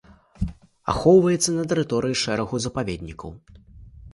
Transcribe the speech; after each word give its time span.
Ахоўваецца 0.93 1.51
на 1.57 1.63
тэрыторыі 1.73 2.17
шэрагу 2.23 2.55
запаведнікаў. 2.67 3.29